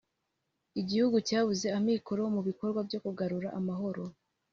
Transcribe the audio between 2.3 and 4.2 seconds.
mu bikorwa byo kugarura amahoro